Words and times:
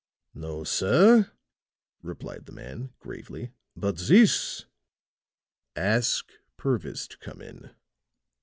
"No, 0.33 0.63
sir," 0.63 1.31
replied 2.01 2.47
the 2.47 2.51
man, 2.51 2.91
gravely, 2.97 3.51
"but 3.75 3.99
this" 3.99 4.65
"Ask 5.95 6.31
Purvis 6.57 7.07
to 7.07 7.19
come 7.19 7.39
in." 7.39 7.69